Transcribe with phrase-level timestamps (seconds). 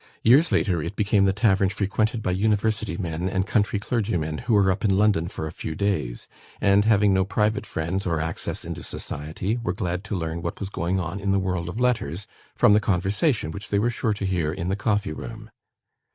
[0.23, 4.71] Years later, it became the tavern frequented by university men and country clergymen, who were
[4.71, 6.27] up in London for a few days,
[6.59, 10.69] and, having no private friends or access into society, were glad to learn what was
[10.69, 12.25] going on in the world of letters,
[12.55, 15.51] from the conversation which they were sure to hear in the Coffee room.